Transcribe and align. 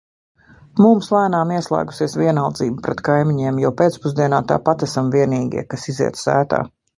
Mums 0.83 1.09
lēnām 1.15 1.51
ieslēgusies 1.57 2.15
vienaldzība 2.21 2.85
pret 2.87 3.03
kaimiņiem, 3.09 3.59
jo 3.65 3.71
pēcpusdienā 3.83 4.41
tāpat 4.53 4.87
esam 4.89 5.13
vienīgie, 5.19 5.67
kas 5.75 5.87
iziet 5.95 6.23
sētā. 6.25 6.65